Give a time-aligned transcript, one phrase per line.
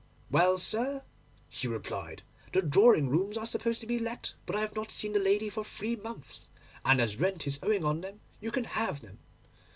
[0.31, 1.03] "Well, sir,"
[1.47, 5.13] she replied, "the drawing rooms are supposed to be let; but I have not seen
[5.13, 6.47] the lady for three months,
[6.83, 9.19] and as rent is owing on them, you can have them."